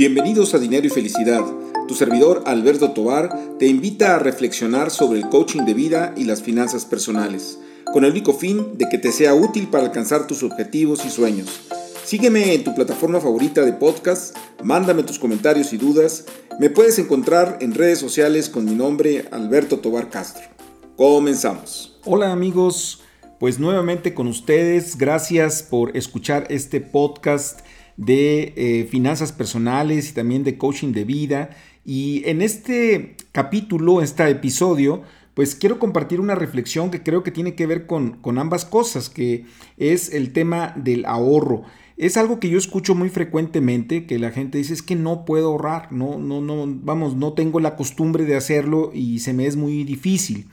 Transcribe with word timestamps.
Bienvenidos 0.00 0.54
a 0.54 0.58
Dinero 0.58 0.86
y 0.86 0.88
Felicidad. 0.88 1.44
Tu 1.86 1.94
servidor 1.94 2.44
Alberto 2.46 2.92
Tobar 2.92 3.38
te 3.58 3.66
invita 3.66 4.16
a 4.16 4.18
reflexionar 4.18 4.90
sobre 4.90 5.18
el 5.18 5.28
coaching 5.28 5.66
de 5.66 5.74
vida 5.74 6.14
y 6.16 6.24
las 6.24 6.40
finanzas 6.40 6.86
personales, 6.86 7.58
con 7.92 8.06
el 8.06 8.12
único 8.12 8.32
fin 8.32 8.78
de 8.78 8.88
que 8.88 8.96
te 8.96 9.12
sea 9.12 9.34
útil 9.34 9.68
para 9.68 9.84
alcanzar 9.84 10.26
tus 10.26 10.42
objetivos 10.42 11.04
y 11.04 11.10
sueños. 11.10 11.60
Sígueme 12.02 12.54
en 12.54 12.64
tu 12.64 12.74
plataforma 12.74 13.20
favorita 13.20 13.60
de 13.60 13.74
podcast, 13.74 14.34
mándame 14.64 15.02
tus 15.02 15.18
comentarios 15.18 15.74
y 15.74 15.76
dudas. 15.76 16.24
Me 16.58 16.70
puedes 16.70 16.98
encontrar 16.98 17.58
en 17.60 17.74
redes 17.74 17.98
sociales 17.98 18.48
con 18.48 18.64
mi 18.64 18.74
nombre 18.74 19.28
Alberto 19.32 19.80
Tobar 19.80 20.08
Castro. 20.08 20.44
Comenzamos. 20.96 22.00
Hola 22.06 22.32
amigos, 22.32 23.02
pues 23.38 23.58
nuevamente 23.58 24.14
con 24.14 24.28
ustedes, 24.28 24.96
gracias 24.96 25.62
por 25.62 25.94
escuchar 25.94 26.46
este 26.48 26.80
podcast 26.80 27.60
de 28.00 28.54
eh, 28.56 28.88
finanzas 28.90 29.30
personales 29.30 30.08
y 30.08 30.14
también 30.14 30.42
de 30.42 30.56
coaching 30.56 30.92
de 30.92 31.04
vida. 31.04 31.50
Y 31.84 32.22
en 32.24 32.40
este 32.40 33.14
capítulo, 33.30 34.00
este 34.00 34.26
episodio, 34.28 35.02
pues 35.34 35.54
quiero 35.54 35.78
compartir 35.78 36.18
una 36.18 36.34
reflexión 36.34 36.90
que 36.90 37.02
creo 37.02 37.22
que 37.22 37.30
tiene 37.30 37.54
que 37.54 37.66
ver 37.66 37.86
con, 37.86 38.12
con 38.12 38.38
ambas 38.38 38.64
cosas, 38.64 39.10
que 39.10 39.44
es 39.76 40.14
el 40.14 40.32
tema 40.32 40.72
del 40.76 41.04
ahorro. 41.04 41.64
Es 41.98 42.16
algo 42.16 42.40
que 42.40 42.48
yo 42.48 42.56
escucho 42.56 42.94
muy 42.94 43.10
frecuentemente, 43.10 44.06
que 44.06 44.18
la 44.18 44.30
gente 44.30 44.56
dice 44.56 44.72
es 44.72 44.82
que 44.82 44.96
no 44.96 45.26
puedo 45.26 45.48
ahorrar, 45.48 45.92
no, 45.92 46.18
no, 46.18 46.40
no, 46.40 46.64
vamos, 46.66 47.16
no 47.16 47.34
tengo 47.34 47.60
la 47.60 47.76
costumbre 47.76 48.24
de 48.24 48.36
hacerlo 48.36 48.92
y 48.94 49.18
se 49.18 49.34
me 49.34 49.46
es 49.46 49.56
muy 49.56 49.84
difícil. 49.84 50.46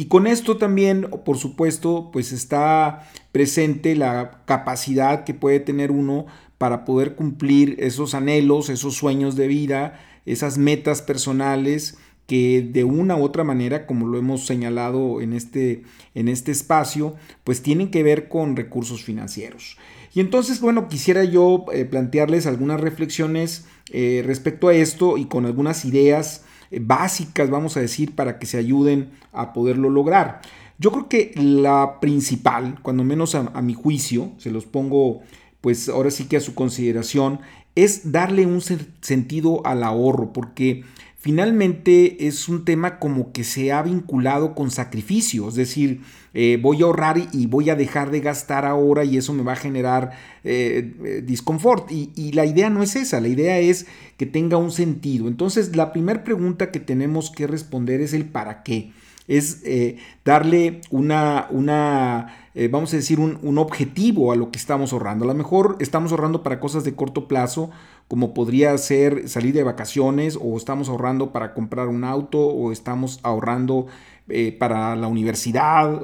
Y 0.00 0.06
con 0.06 0.26
esto 0.26 0.56
también, 0.56 1.10
por 1.26 1.36
supuesto, 1.36 2.08
pues 2.10 2.32
está 2.32 3.06
presente 3.32 3.94
la 3.94 4.40
capacidad 4.46 5.24
que 5.24 5.34
puede 5.34 5.60
tener 5.60 5.90
uno 5.90 6.24
para 6.56 6.86
poder 6.86 7.16
cumplir 7.16 7.76
esos 7.80 8.14
anhelos, 8.14 8.70
esos 8.70 8.94
sueños 8.94 9.36
de 9.36 9.46
vida, 9.46 10.00
esas 10.24 10.56
metas 10.56 11.02
personales 11.02 11.98
que 12.26 12.66
de 12.66 12.82
una 12.84 13.14
u 13.14 13.22
otra 13.22 13.44
manera, 13.44 13.84
como 13.86 14.06
lo 14.06 14.16
hemos 14.16 14.46
señalado 14.46 15.20
en 15.20 15.34
este, 15.34 15.82
en 16.14 16.28
este 16.28 16.50
espacio, 16.50 17.14
pues 17.44 17.60
tienen 17.60 17.90
que 17.90 18.02
ver 18.02 18.30
con 18.30 18.56
recursos 18.56 19.04
financieros. 19.04 19.76
Y 20.14 20.20
entonces, 20.20 20.62
bueno, 20.62 20.88
quisiera 20.88 21.24
yo 21.24 21.66
eh, 21.74 21.84
plantearles 21.84 22.46
algunas 22.46 22.80
reflexiones 22.80 23.66
eh, 23.92 24.22
respecto 24.24 24.68
a 24.68 24.74
esto 24.74 25.18
y 25.18 25.26
con 25.26 25.44
algunas 25.44 25.84
ideas 25.84 26.46
básicas, 26.70 27.50
vamos 27.50 27.76
a 27.76 27.80
decir, 27.80 28.14
para 28.14 28.38
que 28.38 28.46
se 28.46 28.58
ayuden 28.58 29.10
a 29.32 29.52
poderlo 29.52 29.90
lograr. 29.90 30.40
Yo 30.78 30.92
creo 30.92 31.08
que 31.08 31.32
la 31.34 32.00
principal, 32.00 32.78
cuando 32.82 33.04
menos 33.04 33.34
a, 33.34 33.42
mi 33.60 33.74
juicio, 33.74 34.32
se 34.38 34.50
los 34.50 34.64
pongo 34.64 35.20
pues 35.60 35.90
ahora 35.90 36.10
sí 36.10 36.24
que 36.24 36.38
a 36.38 36.40
su 36.40 36.54
consideración, 36.54 37.40
es 37.74 38.12
darle 38.12 38.46
un 38.46 38.62
sentido 38.62 39.60
al 39.66 39.82
ahorro, 39.82 40.32
porque 40.32 40.84
finalmente 41.20 42.26
es 42.26 42.48
un 42.48 42.64
tema 42.64 42.98
como 42.98 43.30
que 43.30 43.44
se 43.44 43.72
ha 43.72 43.82
vinculado 43.82 44.54
con 44.54 44.70
sacrificio, 44.70 45.48
es 45.48 45.54
decir, 45.54 46.00
eh, 46.32 46.58
voy 46.60 46.80
a 46.80 46.86
ahorrar 46.86 47.18
y 47.32 47.46
voy 47.46 47.68
a 47.68 47.76
dejar 47.76 48.10
de 48.10 48.20
gastar 48.20 48.64
ahora 48.64 49.04
y 49.04 49.18
eso 49.18 49.34
me 49.34 49.42
va 49.42 49.52
a 49.52 49.56
generar 49.56 50.12
eh, 50.44 50.94
eh, 51.04 51.22
disconfort. 51.24 51.90
Y, 51.92 52.32
la 52.32 52.46
idea 52.46 52.70
no 52.70 52.82
es 52.82 52.96
esa, 52.96 53.20
la 53.20 53.28
idea 53.28 53.58
es 53.58 53.86
que 54.16 54.24
tenga 54.24 54.56
un 54.56 54.70
sentido. 54.70 55.28
Entonces, 55.28 55.76
la 55.76 55.92
primera 55.92 56.24
pregunta 56.24 56.70
que 56.70 56.80
tenemos 56.80 57.30
que 57.30 57.46
responder 57.46 58.00
es 58.00 58.14
el 58.14 58.24
para 58.24 58.62
qué 58.62 58.92
es 59.28 59.62
eh, 59.64 59.98
darle 60.24 60.80
una, 60.90 61.46
una 61.50 62.34
vamos 62.70 62.92
a 62.92 62.96
decir, 62.96 63.20
un, 63.20 63.58
objetivo 63.58 64.32
a 64.32 64.36
lo 64.36 64.50
que 64.50 64.58
estamos 64.58 64.92
ahorrando. 64.92 65.24
A 65.24 65.28
lo 65.28 65.34
mejor 65.34 65.76
estamos 65.78 66.10
ahorrando 66.10 66.42
para 66.42 66.58
cosas 66.58 66.82
de 66.82 66.94
corto 66.94 67.28
plazo, 67.28 67.70
como 68.10 68.34
podría 68.34 68.76
ser 68.76 69.28
salir 69.28 69.54
de 69.54 69.62
vacaciones, 69.62 70.36
o 70.42 70.56
estamos 70.56 70.88
ahorrando 70.88 71.30
para 71.30 71.54
comprar 71.54 71.86
un 71.86 72.02
auto, 72.02 72.40
o 72.40 72.72
estamos 72.72 73.20
ahorrando 73.22 73.86
eh, 74.28 74.50
para 74.50 74.96
la 74.96 75.06
universidad, 75.06 76.02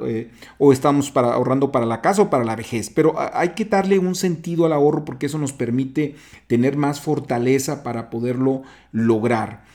o 0.57 0.71
estamos 0.71 1.11
para, 1.11 1.33
ahorrando 1.33 1.69
para 1.69 1.85
la 1.85 1.99
casa 1.99 2.21
o 2.21 2.29
para 2.29 2.45
la 2.45 2.55
vejez. 2.55 2.89
Pero 2.89 3.15
hay 3.33 3.49
que 3.49 3.65
darle 3.65 3.99
un 3.99 4.15
sentido 4.15 4.65
al 4.65 4.71
ahorro 4.71 5.03
porque 5.03 5.25
eso 5.25 5.37
nos 5.37 5.51
permite 5.51 6.15
tener 6.47 6.77
más 6.77 7.01
fortaleza 7.01 7.83
para 7.83 8.09
poderlo 8.09 8.61
lograr. 8.93 9.65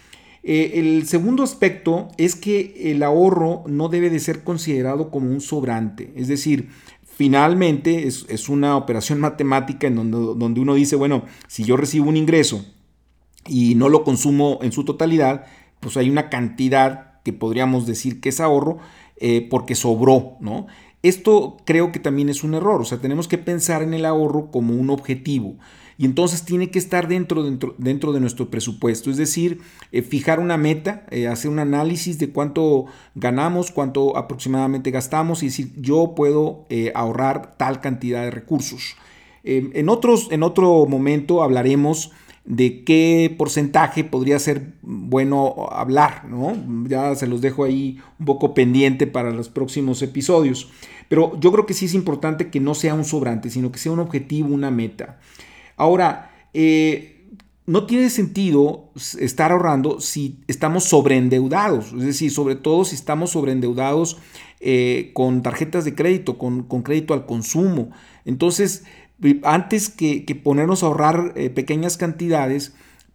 Eh, 0.42 0.80
el 0.80 1.06
segundo 1.06 1.42
aspecto 1.42 2.08
es 2.16 2.34
que 2.34 2.92
el 2.92 3.02
ahorro 3.02 3.62
no 3.66 3.90
debe 3.90 4.08
de 4.08 4.20
ser 4.20 4.42
considerado 4.42 5.10
como 5.10 5.30
un 5.30 5.42
sobrante, 5.42 6.14
es 6.16 6.28
decir, 6.28 6.70
finalmente 7.14 8.06
es, 8.06 8.48
una 8.48 8.76
operación 8.76 9.20
matemática 9.20 9.86
en 9.86 9.96
donde, 9.96 10.18
donde 10.18 10.60
uno 10.60 10.74
dice, 10.74 10.96
bueno, 10.96 11.24
si 11.46 11.64
yo 11.64 11.76
recibo 11.76 12.08
un 12.08 12.16
ingreso 12.16 12.64
y 13.46 13.74
no 13.74 13.88
lo 13.88 14.04
consumo 14.04 14.58
en 14.62 14.72
su 14.72 14.84
totalidad, 14.84 15.44
pues 15.80 15.96
hay 15.96 16.08
una 16.10 16.30
cantidad 16.30 17.20
que 17.22 17.32
podríamos 17.32 17.86
decir 17.86 18.20
que 18.20 18.30
es 18.30 18.40
ahorro 18.40 18.78
eh, 19.16 19.46
porque 19.48 19.74
sobró, 19.74 20.36
¿no? 20.40 20.66
Esto 21.02 21.56
creo 21.64 21.90
que 21.92 21.98
también 21.98 22.28
es 22.28 22.44
un 22.44 22.54
error, 22.54 22.80
o 22.80 22.84
sea, 22.84 22.98
tenemos 22.98 23.26
que 23.28 23.38
pensar 23.38 23.82
en 23.82 23.92
el 23.92 24.04
ahorro 24.04 24.50
como 24.50 24.74
un 24.74 24.88
objetivo 24.90 25.56
y 26.02 26.04
entonces 26.04 26.42
tiene 26.42 26.68
que 26.68 26.80
estar 26.80 27.06
dentro, 27.06 27.44
dentro, 27.44 27.76
dentro 27.78 28.12
de 28.12 28.18
nuestro 28.18 28.50
presupuesto, 28.50 29.08
es 29.08 29.18
decir, 29.18 29.60
eh, 29.92 30.02
fijar 30.02 30.40
una 30.40 30.56
meta, 30.56 31.06
eh, 31.12 31.28
hacer 31.28 31.48
un 31.48 31.60
análisis 31.60 32.18
de 32.18 32.30
cuánto 32.30 32.86
ganamos, 33.14 33.70
cuánto 33.70 34.16
aproximadamente 34.16 34.90
gastamos 34.90 35.44
y 35.44 35.46
decir, 35.46 35.70
yo 35.76 36.16
puedo 36.16 36.66
eh, 36.70 36.90
ahorrar 36.96 37.56
tal 37.56 37.80
cantidad 37.80 38.24
de 38.24 38.32
recursos. 38.32 38.96
en, 39.44 39.88
otros, 39.88 40.26
en 40.32 40.42
otro 40.42 40.86
momento 40.86 41.40
hablaremos 41.40 42.10
de 42.44 42.82
qué 42.82 43.32
porcentaje 43.38 44.02
podría 44.02 44.40
ser 44.40 44.72
bueno 44.82 45.68
hablar, 45.70 46.24
¿no? 46.28 46.56
Ya 46.88 47.14
se 47.14 47.28
los 47.28 47.40
dejo 47.42 47.62
ahí 47.62 48.00
un 48.18 48.26
poco 48.26 48.54
pendiente 48.54 49.06
para 49.06 49.30
los 49.30 49.48
próximos 49.48 50.02
episodios. 50.02 50.68
Pero 51.08 51.38
yo 51.38 51.52
creo 51.52 51.64
que 51.64 51.74
sí 51.74 51.84
es 51.84 51.94
importante 51.94 52.50
que 52.50 52.58
no 52.58 52.74
sea 52.74 52.94
un 52.94 53.04
sobrante, 53.04 53.50
sino 53.50 53.70
que 53.70 53.78
sea 53.78 53.92
un 53.92 54.00
objetivo, 54.00 54.52
una 54.52 54.72
meta. 54.72 55.20
Ahora, 55.82 56.30
eh, 56.54 57.26
no 57.66 57.86
tiene 57.86 58.08
sentido 58.08 58.92
estar 59.18 59.50
ahorrando 59.50 59.98
si 59.98 60.38
estamos 60.46 60.84
sobreendeudados, 60.84 61.92
es 61.92 62.04
decir, 62.04 62.30
sobre 62.30 62.54
todo 62.54 62.84
si 62.84 62.94
estamos 62.94 63.30
sobreendeudados 63.30 64.18
eh, 64.60 65.10
con 65.12 65.42
tarjetas 65.42 65.84
de 65.84 65.96
crédito, 65.96 66.38
con, 66.38 66.62
crédito 66.84 67.14
al 67.14 67.26
consumo. 67.26 67.90
Entonces, 68.24 68.84
antes 69.42 69.88
que, 69.88 70.24
ponernos 70.40 70.84
a 70.84 70.86
ahorrar 70.86 71.32
eh, 71.34 71.50
pequeñas 71.50 71.96
cantidades, 71.96 72.74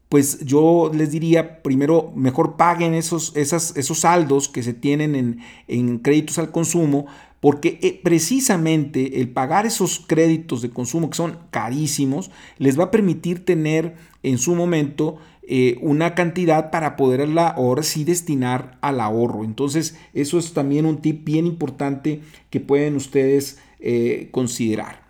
pues 0.10 0.46
yo 0.46 0.92
les 0.94 1.12
diría, 1.12 1.62
primero, 1.62 2.14
mejor 2.16 2.56
paguen 2.56 2.94
esos, 2.94 3.36
esos 3.36 4.00
saldos 4.00 4.48
que 4.48 4.64
se 4.64 4.74
tienen 4.74 5.16
en, 5.16 5.40
en 5.68 6.00
créditos 6.00 6.38
al 6.40 6.52
consumo 6.52 7.08
porque 7.40 7.80
eh, 7.82 8.00
precisamente 8.04 9.22
el 9.22 9.30
pagar 9.30 9.66
esos 9.66 10.04
créditos 10.06 10.62
de 10.62 10.70
consumo 10.70 11.10
que 11.10 11.18
son 11.18 11.38
carísimos 11.52 12.32
les 12.58 12.80
va 12.80 12.86
a 12.86 12.92
permitir 12.92 13.46
tener 13.46 13.96
en 14.24 14.38
su 14.38 14.56
momento 14.56 15.18
eh, 15.44 15.78
una 15.82 16.16
cantidad 16.16 16.72
para 16.72 16.96
poderla 16.96 17.48
ahora 17.48 17.84
sí 17.84 18.04
destinar 18.04 18.78
al 18.82 19.00
ahorro. 19.00 19.44
Entonces 19.44 19.98
eso 20.14 20.40
es 20.40 20.54
también 20.54 20.86
un 20.86 20.98
tip 20.98 21.24
bien 21.24 21.46
importante 21.46 22.22
que 22.50 22.60
pueden 22.60 22.96
ustedes 22.96 23.60
eh, 23.80 24.30
considerar. 24.32 25.06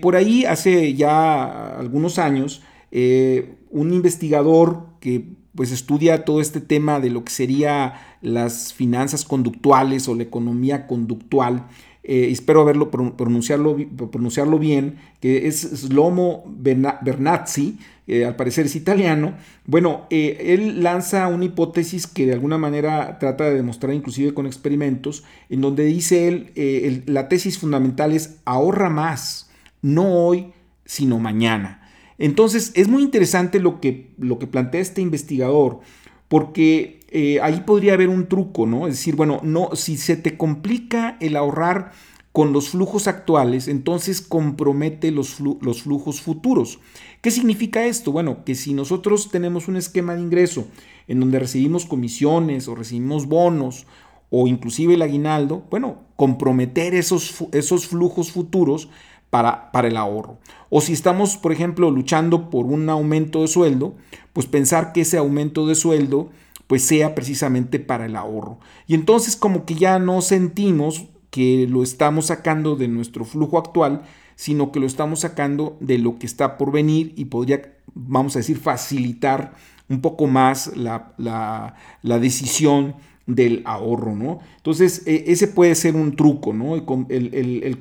por 0.00 0.16
ahí 0.16 0.44
hace 0.44 0.94
ya 0.94 1.78
algunos 1.78 2.18
años 2.18 2.62
un 2.92 3.92
investigador 3.92 4.86
que 5.00 5.24
pues 5.54 5.70
estudia 5.70 6.24
todo 6.24 6.40
este 6.40 6.60
tema 6.60 7.00
de 7.00 7.10
lo 7.10 7.24
que 7.24 7.32
sería 7.32 7.94
las 8.22 8.72
finanzas 8.72 9.24
conductuales 9.24 10.08
o 10.08 10.14
la 10.14 10.22
economía 10.22 10.86
conductual. 10.86 11.66
Eh, 12.04 12.28
espero 12.30 12.62
haberlo 12.62 12.90
pronunciarlo, 12.90 13.76
pronunciarlo 14.10 14.58
bien, 14.58 14.96
que 15.20 15.46
es 15.46 15.60
Slomo 15.60 16.44
Bernazzi, 16.46 17.78
eh, 18.08 18.24
al 18.24 18.34
parecer 18.34 18.66
es 18.66 18.74
italiano. 18.74 19.34
Bueno, 19.66 20.06
eh, 20.10 20.54
él 20.54 20.82
lanza 20.82 21.28
una 21.28 21.44
hipótesis 21.44 22.06
que 22.06 22.26
de 22.26 22.32
alguna 22.32 22.58
manera 22.58 23.18
trata 23.18 23.44
de 23.44 23.54
demostrar 23.54 23.94
inclusive 23.94 24.34
con 24.34 24.46
experimentos, 24.46 25.22
en 25.48 25.60
donde 25.60 25.84
dice 25.84 26.28
él, 26.28 27.04
la 27.06 27.28
tesis 27.28 27.58
fundamental 27.58 28.12
es 28.12 28.38
ahorra 28.46 28.90
más, 28.90 29.50
no 29.82 30.14
hoy, 30.14 30.52
sino 30.84 31.18
mañana. 31.20 31.81
Entonces 32.18 32.72
es 32.74 32.88
muy 32.88 33.02
interesante 33.02 33.60
lo 33.60 33.80
que, 33.80 34.14
lo 34.18 34.38
que 34.38 34.46
plantea 34.46 34.80
este 34.80 35.00
investigador, 35.00 35.80
porque 36.28 37.00
eh, 37.10 37.40
ahí 37.42 37.62
podría 37.66 37.94
haber 37.94 38.08
un 38.08 38.26
truco, 38.26 38.66
¿no? 38.66 38.86
Es 38.86 38.94
decir, 38.94 39.16
bueno, 39.16 39.40
no, 39.42 39.70
si 39.74 39.96
se 39.96 40.16
te 40.16 40.36
complica 40.36 41.16
el 41.20 41.36
ahorrar 41.36 41.92
con 42.32 42.54
los 42.54 42.70
flujos 42.70 43.06
actuales, 43.06 43.68
entonces 43.68 44.22
compromete 44.22 45.10
los, 45.10 45.38
los 45.40 45.82
flujos 45.82 46.22
futuros. 46.22 46.80
¿Qué 47.20 47.30
significa 47.30 47.84
esto? 47.84 48.10
Bueno, 48.10 48.44
que 48.44 48.54
si 48.54 48.72
nosotros 48.72 49.30
tenemos 49.30 49.68
un 49.68 49.76
esquema 49.76 50.14
de 50.14 50.22
ingreso 50.22 50.66
en 51.08 51.20
donde 51.20 51.38
recibimos 51.38 51.84
comisiones 51.84 52.68
o 52.68 52.74
recibimos 52.74 53.26
bonos 53.26 53.86
o 54.30 54.48
inclusive 54.48 54.94
el 54.94 55.02
aguinaldo, 55.02 55.64
bueno, 55.70 55.98
comprometer 56.16 56.94
esos, 56.94 57.44
esos 57.52 57.86
flujos 57.86 58.32
futuros 58.32 58.88
para, 59.32 59.72
para 59.72 59.88
el 59.88 59.96
ahorro. 59.96 60.36
O 60.68 60.82
si 60.82 60.92
estamos, 60.92 61.38
por 61.38 61.52
ejemplo, 61.52 61.90
luchando 61.90 62.50
por 62.50 62.66
un 62.66 62.90
aumento 62.90 63.40
de 63.40 63.48
sueldo, 63.48 63.94
pues 64.34 64.46
pensar 64.46 64.92
que 64.92 65.00
ese 65.00 65.16
aumento 65.16 65.66
de 65.66 65.74
sueldo 65.74 66.28
pues 66.66 66.84
sea 66.84 67.14
precisamente 67.14 67.78
para 67.78 68.04
el 68.04 68.14
ahorro. 68.14 68.58
Y 68.86 68.94
entonces 68.94 69.34
como 69.34 69.64
que 69.64 69.74
ya 69.74 69.98
no 69.98 70.20
sentimos 70.20 71.06
que 71.30 71.66
lo 71.66 71.82
estamos 71.82 72.26
sacando 72.26 72.76
de 72.76 72.88
nuestro 72.88 73.24
flujo 73.24 73.56
actual, 73.56 74.02
sino 74.36 74.70
que 74.70 74.80
lo 74.80 74.86
estamos 74.86 75.20
sacando 75.20 75.78
de 75.80 75.96
lo 75.96 76.18
que 76.18 76.26
está 76.26 76.58
por 76.58 76.70
venir 76.70 77.14
y 77.16 77.24
podría, 77.24 77.72
vamos 77.94 78.36
a 78.36 78.40
decir, 78.40 78.58
facilitar 78.58 79.54
un 79.88 80.02
poco 80.02 80.26
más 80.26 80.76
la, 80.76 81.74
decisión 82.02 82.96
del 83.26 83.62
ahorro, 83.64 84.14
¿no? 84.14 84.40
Entonces, 84.56 85.02
e, 85.06 85.24
ese 85.28 85.48
puede 85.48 85.74
ser 85.74 85.96
un 85.96 86.16
truco, 86.16 86.52
¿no? 86.52 86.74
el, 86.74 87.78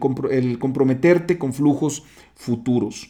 comprometerte 0.60 1.38
con 1.38 1.54
flujos 1.54 2.04
futuros. 2.36 3.10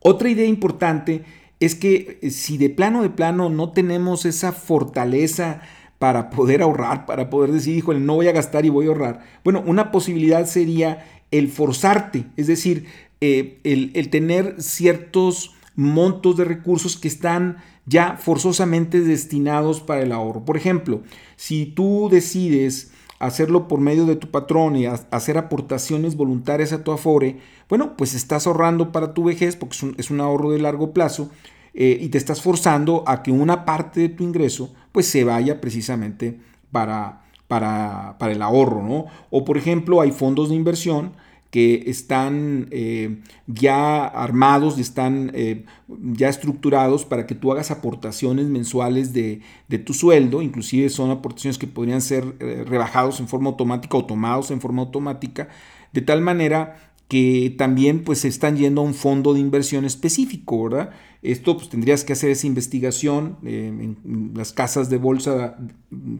Otra 0.00 0.30
idea 0.30 0.46
importante 0.46 1.24
es 1.60 1.74
que 1.74 2.18
eh, 2.22 2.30
si 2.30 2.58
de 2.58 2.70
plano 2.70 3.02
de 3.02 3.10
plano 3.10 3.48
no 3.48 3.72
tenemos 3.72 4.24
esa 4.24 4.52
fortaleza 4.52 5.60
para 5.98 6.30
poder 6.30 6.62
ahorrar, 6.62 7.06
para 7.06 7.30
poder 7.30 7.52
decir, 7.52 7.76
híjole, 7.76 8.00
no 8.00 8.14
voy 8.16 8.28
a 8.28 8.32
gastar 8.32 8.66
y 8.66 8.68
voy 8.68 8.86
a 8.86 8.88
ahorrar. 8.88 9.24
Bueno, 9.44 9.62
una 9.66 9.90
posibilidad 9.90 10.46
sería 10.46 11.04
el 11.30 11.48
forzarte, 11.48 12.26
es 12.36 12.46
decir, 12.46 12.86
eh, 13.20 13.60
el, 13.64 14.10
tener 14.10 14.62
ciertos 14.62 15.54
montos 15.74 16.36
de 16.36 16.44
recursos 16.44 16.96
que 16.96 17.08
están 17.08 17.56
ya 17.86 18.16
forzosamente 18.16 19.00
destinados 19.00 19.80
para 19.80 20.02
el 20.02 20.12
ahorro. 20.12 20.44
Por 20.44 20.56
ejemplo, 20.56 21.02
si 21.36 21.66
tú 21.66 22.08
decides 22.10 22.90
hacerlo 23.18 23.68
por 23.68 23.80
medio 23.80 24.04
de 24.04 24.16
tu 24.16 24.30
patrón 24.30 24.76
y 24.76 24.86
hacer 24.86 25.38
aportaciones 25.38 26.16
voluntarias 26.16 26.72
a 26.72 26.84
tu 26.84 26.92
Afore, 26.92 27.38
bueno, 27.68 27.96
pues 27.96 28.14
estás 28.14 28.46
ahorrando 28.46 28.92
para 28.92 29.14
tu 29.14 29.24
vejez 29.24 29.56
porque 29.56 29.76
es 29.96 30.10
un, 30.10 30.20
ahorro 30.20 30.50
de 30.50 30.58
largo 30.58 30.92
plazo 30.92 31.30
eh, 31.72 31.96
y 32.00 32.08
te 32.08 32.18
estás 32.18 32.42
forzando 32.42 33.04
a 33.06 33.22
que 33.22 33.30
una 33.30 33.64
parte 33.64 34.00
de 34.00 34.08
tu 34.08 34.24
ingreso 34.24 34.74
pues 34.92 35.06
se 35.06 35.24
vaya 35.24 35.60
precisamente 35.60 36.38
para, 36.72 37.24
para, 37.48 38.16
para 38.18 38.32
el 38.32 38.42
ahorro, 38.42 38.82
¿no? 38.82 39.06
O 39.30 39.44
por 39.44 39.56
ejemplo 39.56 40.00
hay 40.00 40.10
fondos 40.10 40.48
de 40.48 40.56
inversión 40.56 41.12
que 41.56 41.84
están 41.86 42.68
eh, 42.70 43.22
ya 43.46 44.04
armados 44.04 44.76
y 44.76 44.82
están 44.82 45.30
eh, 45.32 45.64
ya 45.88 46.28
estructurados 46.28 47.06
para 47.06 47.26
que 47.26 47.34
tú 47.34 47.50
hagas 47.50 47.70
aportaciones 47.70 48.48
mensuales 48.48 49.14
de, 49.14 49.40
tu 49.86 49.94
sueldo, 49.94 50.42
inclusive 50.42 50.90
son 50.90 51.10
aportaciones 51.10 51.56
que 51.56 51.66
podrían 51.66 52.02
ser 52.02 52.36
eh, 52.40 52.62
rebajados 52.66 53.20
en 53.20 53.28
forma 53.28 53.48
automática 53.48 53.96
o 53.96 54.04
tomados 54.04 54.50
en 54.50 54.60
forma 54.60 54.82
automática, 54.82 55.48
de 55.94 56.02
tal 56.02 56.20
manera 56.20 56.92
que 57.08 57.54
también 57.56 58.02
pues 58.02 58.20
se 58.20 58.28
están 58.28 58.56
yendo 58.56 58.80
a 58.80 58.84
un 58.84 58.94
fondo 58.94 59.32
de 59.34 59.40
inversión 59.40 59.84
específico, 59.84 60.64
¿verdad? 60.64 60.90
Esto 61.22 61.56
pues 61.56 61.68
tendrías 61.68 62.04
que 62.04 62.12
hacer 62.12 62.30
esa 62.30 62.46
investigación 62.46 63.38
eh, 63.44 63.68
en 63.68 64.32
las 64.34 64.52
casas 64.52 64.90
de 64.90 64.96
bolsa 64.98 65.56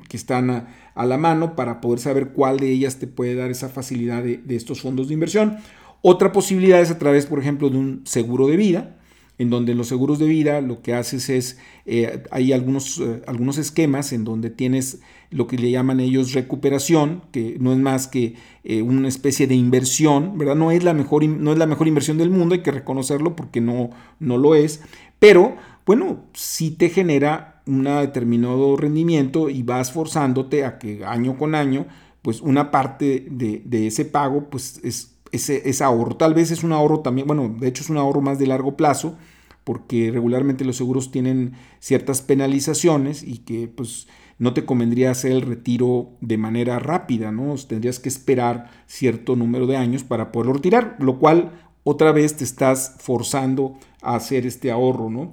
que 0.09 0.17
están 0.17 0.51
a, 0.51 1.07
la 1.07 1.19
mano 1.19 1.57
para 1.57 1.81
poder 1.81 1.99
saber 1.99 2.29
cuál 2.31 2.59
de 2.59 2.71
ellas 2.71 2.99
te 2.99 3.07
puede 3.07 3.35
dar 3.35 3.51
esa 3.51 3.69
facilidad 3.69 4.23
de, 4.23 4.39
de 4.39 4.57
estos 4.57 4.81
fondos 4.81 5.09
de 5.09 5.15
inversión. 5.15 5.59
Otra 6.03 6.33
posibilidad 6.33 6.81
es 6.81 6.91
a 6.91 6.99
través, 6.99 7.27
por 7.27 7.41
ejemplo, 7.41 7.69
de 7.69 7.79
un 7.79 8.03
seguro 8.05 8.47
de 8.47 8.57
vida, 8.57 8.97
en 9.39 9.51
donde 9.51 9.75
los 9.75 9.89
seguros 9.89 10.19
de 10.19 10.27
vida 10.27 10.61
lo 10.61 10.83
que 10.83 10.95
haces 10.95 11.29
es, 11.29 11.59
eh, 11.85 12.23
hay 12.31 12.53
algunos, 12.53 12.99
eh, 13.01 13.23
algunos 13.27 13.59
esquemas 13.59 14.13
en 14.13 14.25
donde 14.25 14.51
tienes 14.51 15.01
lo 15.31 15.47
que 15.47 15.59
le 15.59 15.71
llaman 15.71 16.01
ellos 16.01 16.33
recuperación, 16.33 17.23
que 17.33 17.57
no 17.61 17.73
es 17.73 17.79
más 17.79 18.07
que 18.07 18.35
eh, 18.65 18.83
una 18.83 19.09
especie 19.09 19.47
de 19.47 19.55
inversión, 19.55 20.39
¿verdad? 20.39 20.57
No 20.57 20.71
es, 20.71 20.85
la 20.85 20.95
mejor, 20.95 21.25
no 21.25 21.53
es 21.53 21.59
la 21.59 21.67
mejor 21.67 21.89
inversión 21.89 22.17
del 22.17 22.31
mundo, 22.31 22.55
hay 22.55 22.63
que 22.63 22.71
reconocerlo 22.71 23.37
porque 23.37 23.61
no, 23.61 23.91
no 24.21 24.39
lo 24.39 24.55
es, 24.55 24.81
pero 25.19 25.57
bueno, 25.85 26.25
sí 26.33 26.71
te 26.71 26.89
genera 26.89 27.63
un 27.67 27.85
determinado 27.85 28.77
rendimiento 28.77 29.51
y 29.51 29.63
vas 29.63 29.93
forzándote 29.93 30.65
a 30.65 30.79
que 30.79 31.05
año 31.05 31.37
con 31.37 31.55
año, 31.55 31.87
pues 32.23 32.41
una 32.41 32.71
parte 32.71 33.27
de, 33.31 33.63
de 33.65 33.89
ese 33.89 34.05
pago, 34.05 34.49
pues 34.51 34.81
es 34.83 35.16
ese, 35.37 35.85
ahorro. 35.85 36.17
Tal 36.17 36.35
vez 36.35 36.51
es 36.51 36.65
un 36.65 36.73
ahorro 36.73 37.01
también, 37.01 37.27
bueno, 37.27 37.55
de 37.59 37.69
hecho 37.69 37.83
es 37.83 37.91
un 37.91 37.97
ahorro 37.97 38.21
más 38.21 38.39
de 38.39 38.47
largo 38.47 38.77
plazo, 38.77 39.17
porque 39.65 40.11
regularmente 40.13 40.65
los 40.65 40.77
seguros 40.77 41.11
tienen 41.11 41.55
ciertas 41.81 42.23
penalizaciones 42.23 43.23
y 43.23 43.39
que 43.39 43.69
pues 43.69 44.07
no 44.39 44.53
te 44.53 44.65
convendría 44.65 45.11
hacer 45.11 45.33
el 45.33 45.43
retiro 45.43 46.11
de 46.21 46.37
manera 46.37 46.79
rápida, 46.79 47.33
¿no? 47.33 47.55
Tendrías 47.57 47.99
que 47.99 48.09
esperar 48.09 48.71
cierto 48.87 49.35
número 49.35 49.67
de 49.67 49.77
años 49.77 50.05
para 50.05 50.31
poderlo 50.31 50.55
retirar, 50.55 50.97
lo 50.99 51.19
cual 51.19 51.53
otra 51.85 52.13
vez 52.13 52.37
te 52.37 52.45
estás 52.45 52.97
forzando 52.99 53.79
a 54.03 54.17
hacer 54.17 54.47
este 54.47 54.71
ahorro, 54.71 55.11
¿no? 55.11 55.33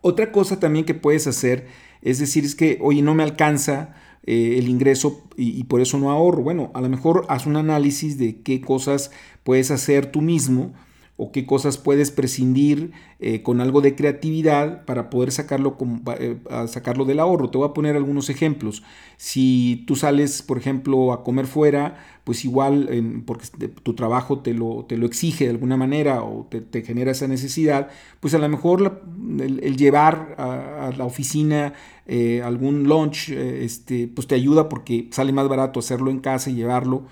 Otra 0.00 0.32
cosa 0.32 0.60
también 0.60 0.84
que 0.84 0.94
puedes 0.94 1.26
hacer 1.26 1.66
es 2.04 2.18
decir, 2.18 2.44
es 2.44 2.54
que, 2.54 2.78
oye, 2.82 3.00
no 3.00 3.14
me 3.14 3.22
alcanza 3.22 3.94
eh, 4.26 4.56
el 4.58 4.68
ingreso 4.68 5.22
y, 5.36 5.64
por 5.64 5.80
eso 5.80 5.98
no 5.98 6.10
ahorro. 6.10 6.42
Bueno, 6.42 6.70
a 6.74 6.80
lo 6.80 6.88
mejor 6.88 7.26
haz 7.28 7.46
un 7.46 7.56
análisis 7.56 8.18
de 8.18 8.40
qué 8.42 8.60
cosas 8.60 9.10
puedes 9.42 9.70
hacer 9.70 10.10
tú 10.10 10.22
mismo 10.22 10.72
o 11.16 11.30
qué 11.30 11.46
cosas 11.46 11.78
puedes 11.78 12.10
prescindir 12.10 12.90
eh, 13.20 13.42
con 13.42 13.60
algo 13.60 13.80
de 13.80 13.94
creatividad 13.94 14.84
para 14.84 15.10
poder 15.10 15.30
sacarlo, 15.30 15.76
eh, 16.18 16.36
sacarlo 16.66 17.04
del 17.04 17.20
ahorro. 17.20 17.50
Te 17.50 17.58
voy 17.58 17.68
a 17.68 17.72
poner 17.72 17.94
algunos 17.94 18.30
ejemplos. 18.30 18.82
Si 19.16 19.84
tú 19.86 19.94
sales, 19.94 20.42
por 20.42 20.58
ejemplo, 20.58 21.12
a 21.12 21.22
comer 21.22 21.46
fuera, 21.46 22.04
pues 22.24 22.44
igual, 22.44 23.22
porque 23.26 23.46
tu 23.82 23.94
trabajo 23.94 24.40
te 24.40 24.54
lo, 24.54 24.86
te 24.88 24.96
lo, 24.96 25.06
exige 25.06 25.44
de 25.44 25.50
alguna 25.50 25.76
manera 25.76 26.22
o 26.24 26.48
te, 26.48 26.82
genera 26.82 27.12
esa 27.12 27.28
necesidad, 27.28 27.90
pues 28.18 28.34
a 28.34 28.38
lo 28.38 28.48
mejor 28.48 29.02
el, 29.38 29.76
llevar 29.76 30.34
a, 30.36 30.90
la 30.96 31.04
oficina 31.04 31.74
eh, 32.06 32.42
algún 32.42 32.84
lunch, 32.84 33.30
este, 33.30 34.08
pues 34.08 34.26
te 34.26 34.34
ayuda 34.34 34.68
porque 34.68 35.08
sale 35.12 35.32
más 35.32 35.48
barato 35.48 35.78
hacerlo 35.78 36.10
en 36.10 36.18
casa 36.18 36.50
y 36.50 36.54
llevarlo 36.54 37.04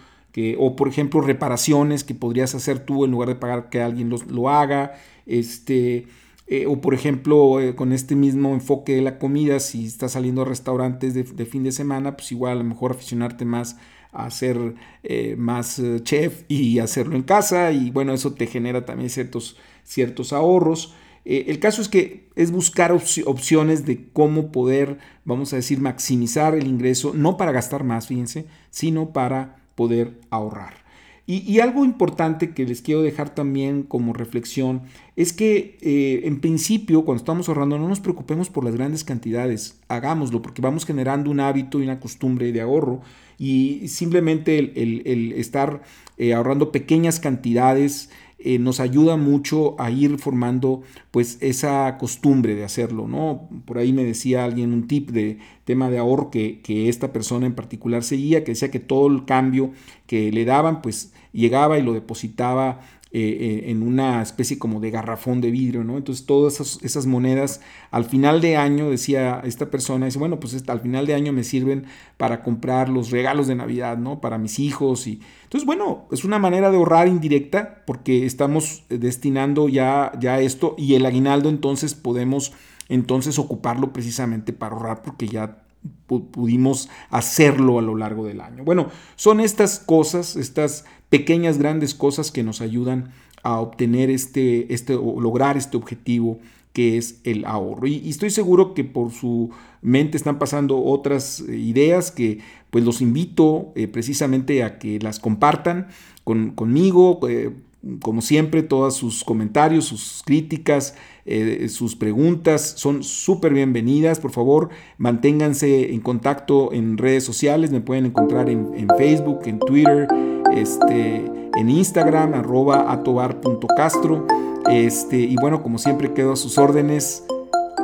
o 0.58 0.76
por 0.76 0.88
ejemplo 0.88 1.20
reparaciones 1.20 2.04
que 2.04 2.14
podrías 2.14 2.54
hacer 2.54 2.80
tú 2.80 3.04
en 3.04 3.10
lugar 3.10 3.28
de 3.28 3.34
pagar 3.34 3.68
que 3.68 3.82
alguien 3.82 4.10
lo 4.10 4.48
haga, 4.50 4.94
este, 5.26 6.06
eh, 6.48 6.66
o 6.66 6.82
por 6.82 6.92
ejemplo 6.92 7.60
eh, 7.60 7.74
con 7.74 7.92
este 7.92 8.14
mismo 8.14 8.52
enfoque 8.52 8.96
de 8.96 9.00
la 9.00 9.18
comida, 9.18 9.58
si 9.58 9.86
estás 9.86 10.12
saliendo 10.12 10.42
a 10.42 10.44
restaurantes 10.44 11.14
de, 11.14 11.46
fin 11.46 11.62
de 11.62 11.72
semana, 11.72 12.14
pues 12.16 12.30
igual 12.32 12.52
a 12.52 12.62
lo 12.62 12.64
mejor 12.64 12.90
aficionarte 12.90 13.46
más 13.46 13.78
a 14.10 14.30
ser 14.30 14.74
eh, 15.02 15.34
más 15.38 15.80
chef 16.02 16.42
y 16.48 16.78
hacerlo 16.80 17.16
en 17.16 17.22
casa 17.22 17.72
y 17.72 17.90
bueno, 17.90 18.12
eso 18.12 18.34
te 18.34 18.46
genera 18.46 18.84
también 18.84 19.08
ciertos, 19.08 19.56
ciertos 19.84 20.34
ahorros. 20.34 20.94
el 21.24 21.58
caso 21.58 21.80
es 21.80 21.88
que 21.88 22.28
es 22.34 22.50
buscar 22.50 22.92
opciones 22.92 23.86
de 23.86 24.10
cómo 24.12 24.52
poder, 24.52 24.98
vamos 25.24 25.54
a 25.54 25.56
decir, 25.56 25.80
maximizar 25.80 26.54
el 26.54 26.66
ingreso, 26.66 27.12
no 27.14 27.38
para 27.38 27.52
gastar 27.52 27.84
más, 27.84 28.08
fíjense, 28.08 28.44
sino 28.70 29.14
para 29.14 29.61
poder 29.74 30.20
ahorrar. 30.30 30.82
Y, 31.24 31.60
algo 31.60 31.84
importante 31.84 32.50
que 32.50 32.66
les 32.66 32.82
quiero 32.82 33.00
dejar 33.00 33.32
también 33.32 33.84
como 33.84 34.12
reflexión 34.12 34.82
es 35.14 35.32
que 35.32 35.78
eh, 35.80 36.22
en 36.24 36.40
principio 36.40 37.04
cuando 37.04 37.20
estamos 37.20 37.48
ahorrando 37.48 37.78
no 37.78 37.88
nos 37.88 38.00
preocupemos 38.00 38.50
por 38.50 38.64
las 38.64 38.74
grandes 38.74 39.04
cantidades, 39.04 39.78
hagámoslo 39.86 40.42
porque 40.42 40.60
vamos 40.60 40.84
generando 40.84 41.30
un 41.30 41.38
hábito 41.38 41.78
y 41.78 41.84
una 41.84 42.00
costumbre 42.00 42.50
de 42.50 42.60
ahorro 42.60 43.02
y 43.38 43.86
simplemente 43.86 44.58
el, 44.58 45.32
estar 45.36 45.82
eh, 46.18 46.34
ahorrando 46.34 46.72
pequeñas 46.72 47.20
cantidades 47.20 48.10
eh, 48.44 48.58
nos 48.58 48.80
ayuda 48.80 49.16
mucho 49.16 49.80
a 49.80 49.90
ir 49.90 50.18
formando 50.18 50.82
pues 51.10 51.38
esa 51.40 51.96
costumbre 51.98 52.54
de 52.54 52.64
hacerlo, 52.64 53.08
¿no? 53.08 53.48
Por 53.64 53.78
ahí 53.78 53.92
me 53.92 54.04
decía 54.04 54.44
alguien 54.44 54.72
un 54.72 54.86
tip 54.86 55.10
de 55.10 55.38
tema 55.64 55.90
de 55.90 55.98
ahorro 55.98 56.30
que, 56.30 56.60
que 56.62 56.88
esta 56.88 57.12
persona 57.12 57.46
en 57.46 57.54
particular 57.54 58.02
seguía, 58.02 58.44
que 58.44 58.52
decía 58.52 58.70
que 58.70 58.80
todo 58.80 59.06
el 59.08 59.24
cambio 59.24 59.72
que 60.06 60.32
le 60.32 60.44
daban 60.44 60.82
pues 60.82 61.12
llegaba 61.32 61.78
y 61.78 61.82
lo 61.82 61.92
depositaba 61.92 62.80
eh, 63.14 63.64
eh, 63.66 63.70
en 63.70 63.82
una 63.82 64.22
especie 64.22 64.58
como 64.58 64.80
de 64.80 64.90
garrafón 64.90 65.42
de 65.42 65.50
vidrio, 65.50 65.84
¿no? 65.84 65.98
Entonces 65.98 66.24
todas 66.24 66.80
esas, 66.82 67.04
monedas 67.04 67.60
al 67.90 68.06
final 68.06 68.40
de 68.40 68.56
año, 68.56 68.88
decía 68.88 69.42
esta 69.44 69.70
persona, 69.70 70.06
dice, 70.06 70.18
bueno, 70.18 70.40
pues 70.40 70.66
al 70.66 70.80
final 70.80 71.04
de 71.04 71.12
año 71.12 71.30
me 71.30 71.44
sirven 71.44 71.84
para 72.16 72.42
comprar 72.42 72.88
los 72.88 73.10
regalos 73.10 73.48
de 73.48 73.54
Navidad, 73.54 73.98
¿no? 73.98 74.22
Para 74.22 74.38
mis 74.38 74.58
hijos 74.58 75.06
y... 75.06 75.20
Entonces, 75.44 75.66
bueno, 75.66 76.06
es 76.10 76.24
una 76.24 76.38
manera 76.38 76.70
de 76.70 76.78
ahorrar 76.78 77.06
indirecta 77.06 77.82
porque 77.86 78.24
estamos 78.24 78.84
destinando 78.88 79.68
ya, 79.68 80.12
ya 80.18 80.40
esto 80.40 80.74
y 80.78 80.94
el 80.94 81.04
aguinaldo 81.04 81.50
entonces 81.50 81.94
podemos 81.94 82.54
entonces 82.88 83.38
ocuparlo 83.38 83.92
precisamente 83.92 84.54
para 84.54 84.74
ahorrar 84.74 85.02
porque 85.02 85.28
ya 85.28 85.61
pudimos 86.06 86.88
hacerlo 87.10 87.78
a 87.78 87.82
lo 87.82 87.96
largo 87.96 88.26
del 88.26 88.40
año. 88.40 88.64
Bueno, 88.64 88.88
son 89.16 89.40
estas 89.40 89.78
cosas, 89.78 90.36
estas 90.36 90.84
pequeñas, 91.08 91.58
grandes 91.58 91.94
cosas 91.94 92.30
que 92.30 92.42
nos 92.42 92.60
ayudan 92.60 93.12
a 93.42 93.60
obtener 93.60 94.10
este, 94.10 94.72
este 94.72 94.94
o 94.94 95.20
lograr 95.20 95.56
este 95.56 95.76
objetivo 95.76 96.38
que 96.72 96.96
es 96.96 97.20
el 97.24 97.44
ahorro. 97.44 97.86
Y, 97.86 98.08
estoy 98.08 98.30
seguro 98.30 98.74
que 98.74 98.84
por 98.84 99.12
su 99.12 99.50
mente 99.82 100.16
están 100.16 100.38
pasando 100.38 100.82
otras 100.82 101.40
eh, 101.40 101.56
ideas 101.56 102.10
que 102.10 102.38
pues 102.70 102.84
los 102.84 103.02
invito 103.02 103.72
eh, 103.74 103.88
precisamente 103.88 104.62
a 104.62 104.78
que 104.78 104.98
las 104.98 105.18
compartan 105.18 105.88
con, 106.24 106.50
conmigo. 106.52 107.20
Eh, 107.28 107.52
como 108.00 108.22
siempre, 108.22 108.62
todos 108.62 108.94
sus 108.94 109.24
comentarios, 109.24 109.86
sus 109.86 110.22
críticas, 110.24 110.94
eh, 111.24 111.68
sus 111.68 111.96
preguntas 111.96 112.74
son 112.76 113.02
súper 113.02 113.52
bienvenidas. 113.54 114.20
Por 114.20 114.30
favor, 114.30 114.70
manténganse 114.98 115.92
en 115.92 116.00
contacto 116.00 116.72
en 116.72 116.96
redes 116.96 117.24
sociales. 117.24 117.70
Me 117.72 117.80
pueden 117.80 118.06
encontrar 118.06 118.48
en, 118.48 118.88
Facebook, 118.96 119.40
en 119.46 119.58
Twitter, 119.58 120.06
este, 120.54 121.24
en 121.56 121.70
Instagram, 121.70 122.34
arroba 122.34 122.92
atobar.castro. 122.92 124.26
Este, 124.70 125.18
y 125.18 125.34
bueno, 125.40 125.62
como 125.62 125.78
siempre, 125.78 126.12
quedo 126.12 126.32
a 126.32 126.36
sus 126.36 126.58
órdenes. 126.58 127.24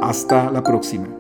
Hasta 0.01 0.53
la 0.53 0.63
próxima. 0.63 1.18